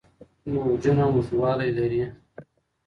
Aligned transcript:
موجونه 0.51 1.03
اوږدوالي 1.07 1.69
لري. 1.77 2.03